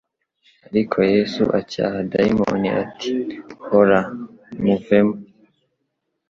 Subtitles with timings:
[0.67, 3.09] Ariko Yesu acyaha daimoni ati:
[3.67, 3.99] «Hora,
[4.63, 5.13] muyemo.»